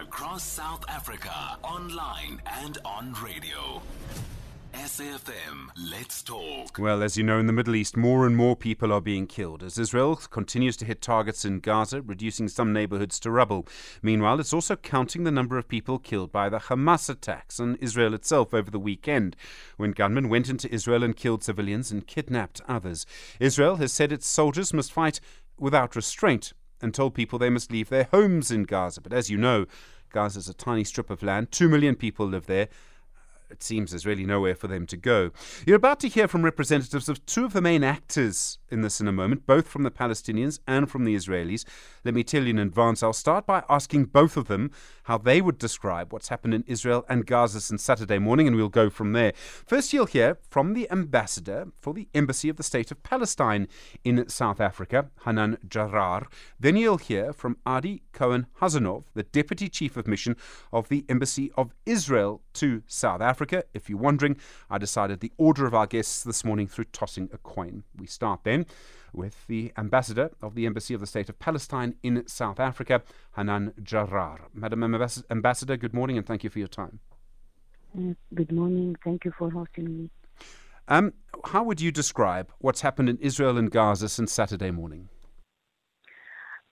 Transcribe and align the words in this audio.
across 0.00 0.42
South 0.44 0.84
Africa, 0.88 1.32
online 1.62 2.42
and 2.62 2.78
on 2.84 3.14
radio. 3.24 3.80
SAFM, 4.74 5.68
let's 5.90 6.22
talk. 6.22 6.78
Well, 6.78 7.02
as 7.02 7.16
you 7.16 7.24
know, 7.24 7.38
in 7.38 7.46
the 7.46 7.52
Middle 7.52 7.74
East, 7.74 7.96
more 7.96 8.26
and 8.26 8.36
more 8.36 8.56
people 8.56 8.92
are 8.92 9.00
being 9.00 9.26
killed 9.26 9.62
as 9.62 9.78
Israel 9.78 10.16
continues 10.16 10.76
to 10.78 10.84
hit 10.84 11.00
targets 11.00 11.46
in 11.46 11.60
Gaza, 11.60 12.02
reducing 12.02 12.48
some 12.48 12.74
neighborhoods 12.74 13.18
to 13.20 13.30
rubble. 13.30 13.66
Meanwhile, 14.02 14.38
it's 14.38 14.52
also 14.52 14.76
counting 14.76 15.24
the 15.24 15.30
number 15.30 15.56
of 15.56 15.66
people 15.66 15.98
killed 15.98 16.30
by 16.30 16.50
the 16.50 16.58
Hamas 16.58 17.08
attacks 17.08 17.58
on 17.58 17.76
Israel 17.76 18.12
itself 18.12 18.52
over 18.52 18.70
the 18.70 18.78
weekend, 18.78 19.34
when 19.78 19.92
gunmen 19.92 20.28
went 20.28 20.50
into 20.50 20.72
Israel 20.72 21.04
and 21.04 21.16
killed 21.16 21.42
civilians 21.42 21.90
and 21.90 22.06
kidnapped 22.06 22.60
others. 22.68 23.06
Israel 23.40 23.76
has 23.76 23.92
said 23.92 24.12
its 24.12 24.26
soldiers 24.26 24.74
must 24.74 24.92
fight 24.92 25.20
without 25.58 25.96
restraint 25.96 26.52
and 26.80 26.94
told 26.94 27.14
people 27.14 27.38
they 27.38 27.50
must 27.50 27.70
leave 27.70 27.88
their 27.88 28.08
homes 28.10 28.50
in 28.50 28.64
Gaza. 28.64 29.00
But 29.00 29.12
as 29.12 29.30
you 29.30 29.38
know, 29.38 29.66
Gaza 30.10 30.38
is 30.38 30.48
a 30.48 30.54
tiny 30.54 30.84
strip 30.84 31.10
of 31.10 31.22
land, 31.22 31.52
two 31.52 31.68
million 31.68 31.96
people 31.96 32.26
live 32.26 32.46
there 32.46 32.68
it 33.50 33.62
seems 33.62 33.90
there's 33.90 34.06
really 34.06 34.26
nowhere 34.26 34.54
for 34.54 34.66
them 34.66 34.86
to 34.86 34.96
go. 34.96 35.30
You're 35.66 35.76
about 35.76 36.00
to 36.00 36.08
hear 36.08 36.28
from 36.28 36.44
representatives 36.44 37.08
of 37.08 37.24
two 37.26 37.44
of 37.44 37.52
the 37.52 37.60
main 37.60 37.84
actors 37.84 38.58
in 38.68 38.82
this 38.82 39.00
in 39.00 39.08
a 39.08 39.12
moment, 39.12 39.46
both 39.46 39.68
from 39.68 39.82
the 39.82 39.90
Palestinians 39.90 40.58
and 40.66 40.90
from 40.90 41.04
the 41.04 41.14
Israelis. 41.14 41.64
Let 42.04 42.14
me 42.14 42.24
tell 42.24 42.42
you 42.42 42.50
in 42.50 42.58
advance, 42.58 43.02
I'll 43.02 43.12
start 43.12 43.46
by 43.46 43.62
asking 43.68 44.06
both 44.06 44.36
of 44.36 44.48
them 44.48 44.70
how 45.04 45.18
they 45.18 45.40
would 45.40 45.58
describe 45.58 46.12
what's 46.12 46.28
happened 46.28 46.54
in 46.54 46.64
Israel 46.66 47.04
and 47.08 47.26
Gaza 47.26 47.60
since 47.60 47.82
Saturday 47.82 48.18
morning, 48.18 48.46
and 48.46 48.56
we'll 48.56 48.68
go 48.68 48.90
from 48.90 49.12
there. 49.12 49.32
First, 49.36 49.92
you'll 49.92 50.06
hear 50.06 50.38
from 50.48 50.74
the 50.74 50.90
ambassador 50.90 51.68
for 51.80 51.94
the 51.94 52.08
Embassy 52.14 52.48
of 52.48 52.56
the 52.56 52.62
State 52.62 52.90
of 52.90 53.02
Palestine 53.02 53.68
in 54.02 54.28
South 54.28 54.60
Africa, 54.60 55.10
Hanan 55.24 55.58
Jarrar. 55.68 56.26
Then 56.58 56.76
you'll 56.76 56.98
hear 56.98 57.32
from 57.32 57.58
Adi 57.64 58.02
Cohen 58.12 58.46
Hazanov, 58.60 59.04
the 59.14 59.22
Deputy 59.22 59.68
Chief 59.68 59.96
of 59.96 60.08
Mission 60.08 60.36
of 60.72 60.88
the 60.88 61.04
Embassy 61.08 61.52
of 61.56 61.72
Israel 61.84 62.42
to 62.54 62.82
South 62.86 63.20
Africa. 63.20 63.35
Africa. 63.36 63.64
If 63.74 63.90
you're 63.90 63.98
wondering, 63.98 64.38
I 64.70 64.78
decided 64.78 65.20
the 65.20 65.30
order 65.36 65.66
of 65.66 65.74
our 65.74 65.86
guests 65.86 66.22
this 66.22 66.42
morning 66.42 66.66
through 66.66 66.86
tossing 66.86 67.28
a 67.34 67.36
coin. 67.36 67.84
We 67.98 68.06
start 68.06 68.40
then 68.44 68.64
with 69.12 69.46
the 69.46 69.74
ambassador 69.76 70.30
of 70.40 70.54
the 70.54 70.64
Embassy 70.64 70.94
of 70.94 71.00
the 71.00 71.06
State 71.06 71.28
of 71.28 71.38
Palestine 71.38 71.96
in 72.02 72.26
South 72.26 72.58
Africa, 72.58 73.02
Hanan 73.36 73.74
Jarrar. 73.82 74.38
Madam 74.54 74.82
Ambassador, 75.30 75.76
good 75.76 75.92
morning 75.92 76.16
and 76.16 76.26
thank 76.26 76.44
you 76.44 76.48
for 76.48 76.58
your 76.58 76.68
time. 76.68 77.00
Good 78.34 78.52
morning. 78.52 78.96
Thank 79.04 79.26
you 79.26 79.32
for 79.36 79.50
hosting 79.50 79.84
me. 79.84 80.10
Um, 80.88 81.12
how 81.44 81.62
would 81.62 81.82
you 81.82 81.92
describe 81.92 82.50
what's 82.58 82.80
happened 82.80 83.10
in 83.10 83.18
Israel 83.18 83.58
and 83.58 83.70
Gaza 83.70 84.08
since 84.08 84.32
Saturday 84.32 84.70
morning? 84.70 85.10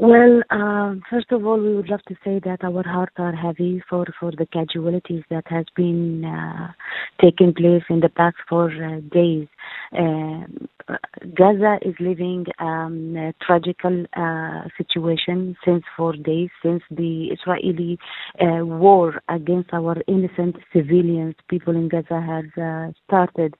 Well, 0.00 0.42
um, 0.50 1.02
first 1.10 1.32
of 1.32 1.44
all, 1.44 1.60
we 1.60 1.74
would 1.74 1.88
love 1.88 2.04
to 2.06 2.14
say 2.24 2.40
that 2.44 2.62
our 2.62 2.84
hearts 2.84 3.14
are 3.18 3.34
heavy 3.34 3.82
for, 3.90 4.06
for 4.20 4.30
the 4.30 4.46
casualties 4.46 5.24
that 5.28 5.42
has 5.48 5.64
been 5.74 6.24
uh, 6.24 6.68
taking 7.20 7.52
place 7.52 7.82
in 7.90 7.98
the 7.98 8.08
past 8.08 8.36
four 8.48 8.70
uh, 8.70 9.00
days. 9.12 9.48
Uh, 9.92 10.44
Gaza 11.34 11.78
is 11.82 11.96
living 11.98 12.46
um, 12.60 13.16
a 13.16 13.34
tragical 13.44 14.04
uh, 14.16 14.68
situation 14.78 15.56
since 15.64 15.82
four 15.96 16.12
days, 16.12 16.50
since 16.62 16.84
the 16.92 17.30
Israeli 17.32 17.98
uh, 18.40 18.64
war 18.64 19.20
against 19.28 19.72
our 19.72 19.96
innocent 20.06 20.58
civilians, 20.72 21.34
people 21.48 21.74
in 21.74 21.88
Gaza, 21.88 22.20
has 22.20 22.94
started. 23.04 23.56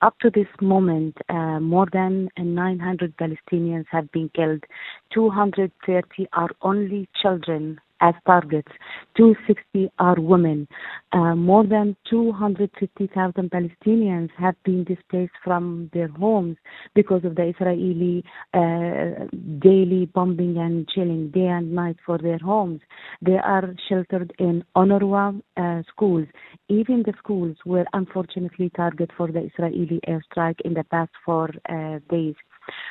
Up 0.00 0.18
to 0.20 0.30
this 0.30 0.48
moment, 0.60 1.16
uh, 1.28 1.60
more 1.60 1.86
than 1.92 2.28
900 2.38 3.16
Palestinians 3.16 3.86
have 3.90 4.10
been 4.12 4.30
killed. 4.34 4.64
230 5.12 6.28
are 6.32 6.50
only 6.62 7.08
children 7.20 7.80
as 8.02 8.14
targets. 8.26 8.70
260 9.16 9.90
are 9.98 10.20
women. 10.20 10.66
Uh, 11.12 11.34
more 11.34 11.64
than 11.64 11.96
250,000 12.10 13.50
Palestinians 13.50 14.30
have 14.36 14.56
been 14.64 14.84
displaced 14.84 15.32
from 15.42 15.88
their 15.94 16.08
homes 16.08 16.56
because 16.94 17.24
of 17.24 17.36
the 17.36 17.44
Israeli 17.44 18.24
uh, 18.52 19.26
daily 19.60 20.06
bombing 20.06 20.58
and 20.58 20.88
chilling 20.88 21.30
day 21.30 21.46
and 21.46 21.72
night 21.72 21.96
for 22.04 22.18
their 22.18 22.38
homes. 22.38 22.80
They 23.20 23.38
are 23.38 23.74
sheltered 23.88 24.32
in 24.38 24.64
UNRWA 24.76 25.40
uh, 25.56 25.82
schools. 25.88 26.26
Even 26.68 27.02
the 27.06 27.14
schools 27.18 27.56
were 27.64 27.84
unfortunately 27.92 28.70
target 28.76 29.10
for 29.16 29.30
the 29.30 29.48
Israeli 29.50 30.00
airstrike 30.08 30.60
in 30.64 30.74
the 30.74 30.84
past 30.84 31.12
four 31.24 31.50
uh, 31.68 32.00
days. 32.10 32.34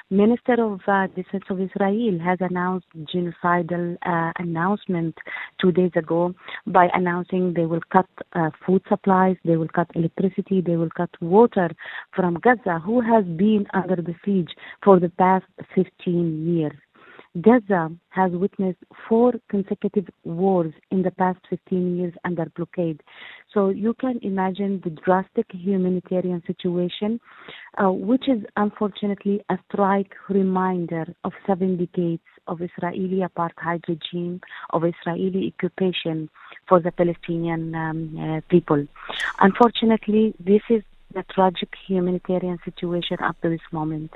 Minister 0.10 0.54
of 0.64 0.82
uh, 0.88 1.08
Defense 1.16 1.46
of 1.50 1.60
Israel 1.62 2.20
has 2.20 2.38
announced 2.42 2.88
genocidal 3.14 3.98
uh, 4.06 4.32
announcement 4.38 5.16
two 5.60 5.72
days 5.72 5.92
ago 5.96 6.34
by 6.68 6.90
announcing 6.94 7.54
they 7.54 7.66
will 7.66 7.82
cut 7.92 8.08
uh, 8.34 8.50
food 8.66 8.82
supplies, 8.90 9.38
they 9.46 9.56
will 9.56 9.70
cut 9.70 9.88
electricity, 9.96 10.62
they 10.62 10.76
will 10.76 10.90
cut 10.96 11.10
water 11.22 11.70
from 12.16 12.36
Gaza, 12.36 12.80
who 12.80 13.02
has 13.02 13.24
been 13.26 13.66
under 13.74 13.96
the 13.96 14.16
siege 14.26 14.52
for 14.84 15.00
the 15.00 15.10
past 15.10 15.46
15 15.76 16.56
years. 16.56 16.78
Gaza 17.40 17.90
has 18.10 18.32
witnessed 18.34 18.80
four 19.08 19.34
consecutive 19.48 20.10
wars 20.26 20.74
in 20.90 21.02
the 21.04 21.12
past 21.12 21.40
15 21.50 21.98
years 21.98 22.14
under 22.26 22.46
blockade. 22.58 23.02
So 23.54 23.70
you 23.70 23.94
can 23.94 24.20
imagine 24.22 24.82
the 24.84 24.90
drastic 24.90 25.46
humanitarian 25.54 26.44
situation, 26.46 27.22
uh, 27.78 27.92
which 27.92 28.28
is 28.28 28.44
unfortunately 28.58 29.42
a 29.50 29.58
strike 29.70 30.14
reminder 30.28 31.06
of 31.24 31.32
seven 31.48 31.78
decades 31.78 32.24
of 32.48 32.62
Israeli 32.62 33.24
apartheid 33.26 33.88
regime, 33.88 34.42
of 34.72 34.84
Israeli 34.84 35.54
occupation 35.56 36.30
for 36.68 36.82
the 36.82 36.92
Palestinian 36.92 37.74
um, 37.76 38.20
uh, 38.20 38.42
people. 38.50 38.86
Unfortunately, 39.40 40.34
this 40.38 40.64
is 40.70 40.84
the 41.14 41.24
tragic 41.34 41.70
humanitarian 41.88 42.60
situation 42.66 43.18
up 43.22 43.40
to 43.42 43.50
this 43.50 43.62
moment. 43.72 44.12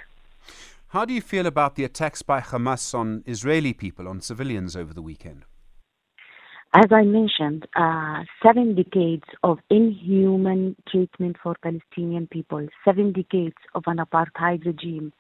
How 0.95 1.03
do 1.03 1.13
you 1.13 1.19
feel 1.19 1.45
about 1.45 1.75
the 1.75 1.83
attacks 1.83 2.21
by 2.21 2.39
Hamas 2.39 2.93
on 2.93 3.21
Israeli 3.25 3.73
people, 3.73 4.07
on 4.07 4.21
civilians 4.21 4.77
over 4.77 4.93
the 4.93 5.01
weekend? 5.01 5.43
As 6.73 6.85
I 6.89 7.03
mentioned, 7.03 7.67
uh, 7.75 8.23
seven 8.41 8.75
decades 8.75 9.25
of 9.43 9.57
inhuman 9.69 10.77
treatment 10.87 11.35
for 11.43 11.53
Palestinian 11.61 12.27
people, 12.27 12.65
seven 12.85 13.11
decades 13.11 13.57
of 13.73 13.83
an 13.87 13.97
apartheid 13.97 14.65
regime, 14.65 15.11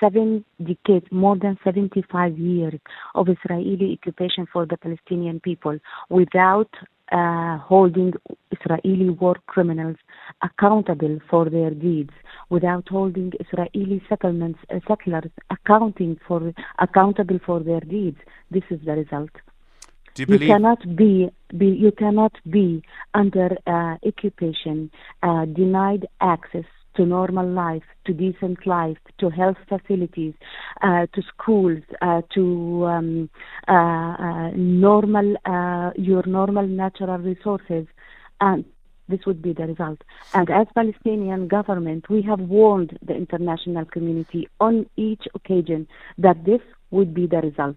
seven 0.00 0.46
decades, 0.64 1.04
more 1.10 1.36
than 1.36 1.58
75 1.62 2.38
years 2.38 2.80
of 3.14 3.28
Israeli 3.28 3.98
occupation 4.00 4.46
for 4.50 4.64
the 4.64 4.78
Palestinian 4.78 5.40
people 5.40 5.78
without 6.08 6.70
uh, 7.12 7.58
holding 7.58 8.12
Israeli 8.50 9.10
war 9.10 9.36
criminals 9.46 9.96
accountable 10.42 11.18
for 11.30 11.48
their 11.48 11.70
deeds, 11.70 12.12
without 12.50 12.88
holding 12.88 13.32
Israeli 13.40 14.02
settlements 14.08 14.58
uh, 14.70 14.80
settlers 14.86 15.30
accounting 15.50 16.18
for 16.26 16.52
accountable 16.78 17.38
for 17.44 17.60
their 17.60 17.80
deeds. 17.80 18.18
This 18.50 18.64
is 18.70 18.80
the 18.84 18.92
result. 18.92 19.30
You, 20.16 20.26
you, 20.28 20.38
cannot 20.38 20.96
be, 20.96 21.30
be, 21.56 21.66
you 21.66 21.92
cannot 21.92 22.32
be 22.50 22.82
under 23.14 23.56
uh, 23.66 23.96
occupation, 24.04 24.90
uh, 25.22 25.44
denied 25.44 26.08
access 26.20 26.64
to 26.98 27.06
normal 27.06 27.48
life, 27.48 27.84
to 28.04 28.12
decent 28.12 28.66
life, 28.66 28.98
to 29.18 29.30
health 29.30 29.56
facilities, 29.68 30.34
uh, 30.82 31.06
to 31.14 31.22
schools, 31.32 31.82
uh, 32.02 32.20
to 32.34 32.84
um, 32.86 33.30
uh, 33.68 33.72
uh 33.72 34.50
normal 34.54 35.36
uh, 35.46 35.90
your 35.96 36.24
normal 36.26 36.66
natural 36.66 37.18
resources, 37.18 37.86
and 38.40 38.64
this 39.08 39.20
would 39.26 39.40
be 39.40 39.52
the 39.52 39.66
result. 39.66 40.02
And 40.34 40.50
as 40.50 40.66
Palestinian 40.74 41.48
government, 41.48 42.10
we 42.10 42.20
have 42.22 42.40
warned 42.40 42.98
the 43.00 43.14
international 43.14 43.84
community 43.86 44.48
on 44.60 44.86
each 44.96 45.24
occasion 45.34 45.88
that 46.18 46.44
this 46.44 46.60
would 46.90 47.14
be 47.14 47.26
the 47.26 47.40
result. 47.40 47.76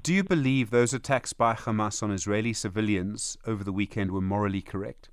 Do 0.00 0.14
you 0.14 0.24
believe 0.24 0.70
those 0.70 0.94
attacks 0.94 1.34
by 1.34 1.52
Hamas 1.54 2.02
on 2.02 2.10
Israeli 2.10 2.54
civilians 2.54 3.36
over 3.46 3.62
the 3.62 3.72
weekend 3.72 4.10
were 4.10 4.22
morally 4.22 4.62
correct? 4.62 5.10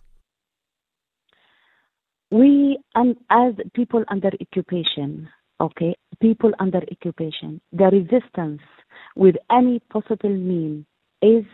We 2.32 2.78
um, 2.96 3.16
as 3.30 3.54
people 3.74 4.04
under 4.10 4.32
occupation 4.42 5.28
okay 5.60 5.96
people 6.22 6.52
under 6.60 6.82
occupation 6.92 7.60
the 7.74 7.86
resistance 7.86 8.62
with 9.16 9.36
any 9.52 9.80
possible 9.92 10.30
mean 10.30 10.86
is 11.22 11.46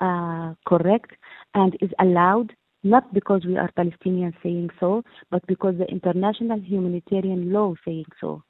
uh, 0.00 0.52
correct 0.66 1.12
and 1.54 1.76
is 1.80 1.90
allowed 2.00 2.52
not 2.84 3.12
because 3.14 3.44
we 3.46 3.56
are 3.56 3.70
Palestinians 3.76 4.34
saying 4.42 4.70
so, 4.78 5.02
but 5.30 5.44
because 5.46 5.74
the 5.78 5.86
international 5.86 6.60
humanitarian 6.60 7.52
law 7.52 7.74
saying 7.84 8.04
so. 8.20 8.42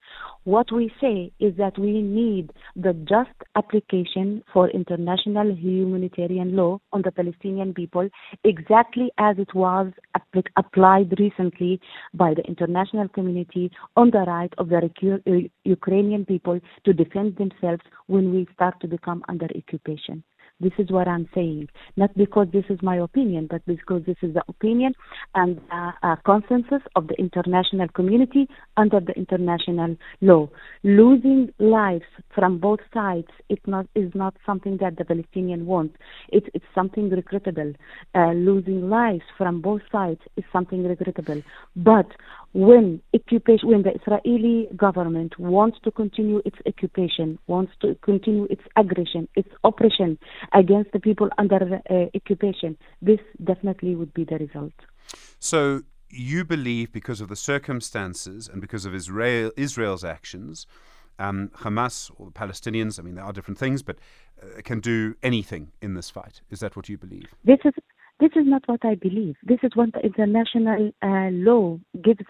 What 0.43 0.71
we 0.73 0.93
say 1.01 1.33
is 1.39 1.57
that 1.57 1.79
we 1.79 2.03
need 2.03 2.53
the 2.77 2.93
just 3.09 3.31
application 3.55 4.43
for 4.53 4.69
international 4.71 5.55
humanitarian 5.55 6.57
law 6.57 6.81
on 6.93 7.03
the 7.03 7.13
Palestinian 7.13 7.73
people, 7.73 8.09
exactly 8.43 9.11
as 9.19 9.37
it 9.39 9.55
was 9.55 9.93
applied 10.57 11.15
recently 11.19 11.81
by 12.13 12.35
the 12.35 12.43
international 12.43 13.09
community 13.09 13.71
on 13.97 14.11
the 14.11 14.25
right 14.27 14.53
of 14.59 14.69
the 14.69 14.79
uh, 14.79 15.49
Ukrainian 15.65 16.25
people 16.25 16.61
to 16.85 16.93
defend 16.93 17.37
themselves 17.37 17.83
when 18.09 18.35
we 18.35 18.47
start 18.53 18.81
to 18.81 18.89
become 18.89 19.23
under 19.29 19.47
occupation. 19.57 20.25
This 20.61 20.73
is 20.79 20.89
what 20.91 21.09
I'm 21.09 21.29
saying. 21.35 21.69
Not 21.97 22.17
because 22.17 22.47
this 22.53 22.65
is 22.71 22.79
my 22.81 22.97
opinion, 22.97 23.49
but 23.51 23.67
because 23.67 24.03
this 24.07 24.17
is 24.23 24.35
the 24.35 24.45
opinion 24.49 24.95
and 25.35 25.61
uh, 25.73 25.91
uh, 26.03 26.17
consensus 26.25 26.81
of 26.95 27.09
the 27.09 27.15
international 27.15 27.89
community 27.89 28.49
under 28.77 29.01
the 29.01 29.13
international 29.15 29.97
law. 30.21 30.49
Losing 30.85 31.53
lives 31.59 32.05
from 32.33 32.59
both 32.59 32.79
sides 32.93 33.27
it 33.49 33.59
not, 33.67 33.87
is 33.97 34.13
not 34.15 34.37
something 34.47 34.77
that 34.81 34.97
the 34.97 35.05
Palestinian 35.05 35.67
wants. 35.67 35.97
It, 36.29 36.45
it's 36.55 36.65
something 36.73 37.11
regrettable. 37.11 37.73
Uh, 38.15 38.31
losing 38.33 38.89
lives 38.89 39.25
from 39.37 39.61
both 39.61 39.83
sides 39.91 40.21
is 40.37 40.45
something 40.53 40.85
regrettable. 40.85 41.43
But 41.75 42.07
when 42.55 43.03
occupation, 43.13 43.69
when 43.69 43.83
the 43.83 43.93
Israeli 44.01 44.69
government 44.77 45.39
wants 45.39 45.77
to 45.83 45.91
continue 45.91 46.41
its 46.45 46.57
occupation, 46.67 47.39
wants 47.49 47.73
to 47.81 47.97
continue 47.97 48.47
its 48.49 48.63
aggression, 48.77 49.29
its 49.35 49.49
oppression 49.65 50.17
against 50.53 50.93
the 50.93 51.01
people 51.01 51.29
under 51.37 51.81
uh, 51.91 51.95
occupation, 52.15 52.79
this 53.03 53.19
definitely 53.43 53.97
would 53.97 54.15
be 54.15 54.25
the 54.25 54.37
result. 54.37 54.73
So 55.41 55.83
you 56.09 56.45
believe, 56.45 56.93
because 56.93 57.21
of 57.21 57.29
the 57.29 57.37
circumstances 57.37 58.49
and 58.49 58.61
because 58.61 58.87
of 58.87 58.95
Israel, 58.95 59.51
Israel's 59.57 60.05
actions, 60.05 60.67
um, 61.19 61.51
Hamas 61.57 62.11
or 62.17 62.27
the 62.27 62.33
Palestinians, 62.33 63.01
I 63.01 63.03
mean, 63.03 63.17
there 63.17 63.25
are 63.25 63.33
different 63.33 63.59
things, 63.59 63.83
but 63.83 63.99
uh, 64.41 64.61
can 64.63 64.79
do 64.79 65.17
anything 65.25 65.73
in 65.83 65.95
this 65.95 66.09
fight. 66.09 66.41
Is 66.51 66.61
that 66.61 66.77
what 66.77 66.89
you 66.89 66.99
believe? 66.99 67.35
This 67.45 67.59
is 67.65 67.75
this 68.21 68.31
is 68.37 68.47
not 68.47 68.63
what 68.67 68.85
I 68.85 68.95
believe. 68.95 69.35
This 69.43 69.59
is 69.65 69.73
what 69.75 69.93
the 69.93 70.01
international 70.01 70.93
uh, 71.03 71.31
law 71.33 71.79
gives 72.03 72.25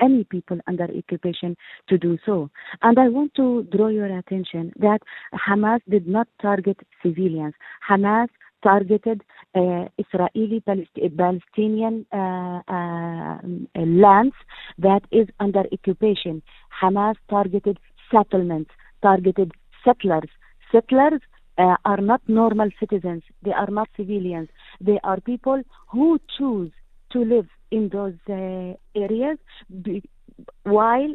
any 0.00 0.24
people 0.24 0.58
under 0.66 0.84
occupation 0.84 1.56
to 1.88 1.98
do 1.98 2.18
so. 2.24 2.50
And 2.82 2.98
I 2.98 3.08
want 3.08 3.34
to 3.34 3.66
draw 3.74 3.88
your 3.88 4.06
attention 4.18 4.72
that 4.76 5.00
Hamas 5.34 5.80
did 5.88 6.06
not 6.06 6.28
target 6.40 6.78
civilians. 7.02 7.54
Hamas 7.88 8.28
targeted 8.62 9.22
uh, 9.54 9.84
Israeli 9.98 10.60
Palestinian 10.60 12.06
uh, 12.12 12.60
uh, 12.66 13.38
lands 13.76 14.34
that 14.78 15.02
is 15.12 15.28
under 15.38 15.64
occupation. 15.72 16.42
Hamas 16.82 17.14
targeted 17.28 17.78
settlements, 18.10 18.70
targeted 19.02 19.52
settlers. 19.84 20.30
Settlers 20.72 21.20
uh, 21.58 21.76
are 21.84 21.98
not 22.00 22.22
normal 22.26 22.70
citizens. 22.80 23.22
They 23.42 23.52
are 23.52 23.70
not 23.70 23.88
civilians. 23.96 24.48
They 24.80 24.98
are 25.04 25.20
people 25.20 25.62
who 25.88 26.18
choose 26.36 26.72
to 27.12 27.24
live 27.24 27.46
in 27.76 27.82
those 27.96 28.18
uh, 28.28 28.72
areas 29.06 29.38
while 30.62 31.12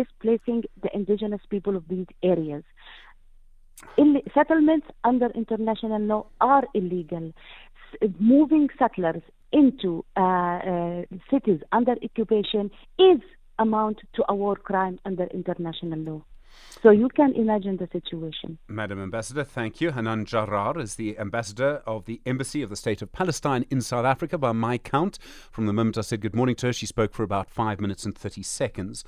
displacing 0.00 0.60
the 0.82 0.90
indigenous 0.98 1.40
people 1.54 1.74
of 1.76 1.84
these 1.88 2.06
areas. 2.22 2.64
Settlements 4.34 4.86
under 5.04 5.28
international 5.42 6.02
law 6.12 6.26
are 6.40 6.64
illegal. 6.74 7.32
S- 8.02 8.10
moving 8.18 8.68
settlers 8.78 9.22
into 9.52 10.04
uh, 10.16 10.20
uh, 10.20 11.02
cities 11.30 11.60
under 11.70 11.94
occupation 12.08 12.70
is 12.98 13.20
amount 13.58 13.98
to 14.14 14.24
a 14.28 14.34
war 14.34 14.56
crime 14.56 14.98
under 15.04 15.26
international 15.40 16.00
law. 16.08 16.20
So 16.82 16.90
you 16.90 17.08
can 17.08 17.32
imagine 17.34 17.78
the 17.78 17.88
situation. 17.90 18.58
Madam 18.68 19.02
Ambassador, 19.02 19.42
thank 19.42 19.80
you. 19.80 19.92
Hanan 19.92 20.26
Jarrar 20.26 20.78
is 20.78 20.96
the 20.96 21.18
ambassador 21.18 21.82
of 21.86 22.04
the 22.04 22.20
Embassy 22.26 22.60
of 22.60 22.68
the 22.68 22.76
State 22.76 23.00
of 23.00 23.10
Palestine 23.10 23.64
in 23.70 23.80
South 23.80 24.04
Africa. 24.04 24.36
By 24.36 24.52
my 24.52 24.76
count, 24.76 25.18
from 25.50 25.64
the 25.64 25.72
moment 25.72 25.96
I 25.96 26.02
said 26.02 26.20
good 26.20 26.34
morning 26.34 26.56
to 26.56 26.66
her, 26.66 26.72
she 26.74 26.84
spoke 26.84 27.14
for 27.14 27.22
about 27.22 27.48
five 27.48 27.80
minutes 27.80 28.04
and 28.04 28.14
30 28.16 28.42
seconds. 28.42 29.02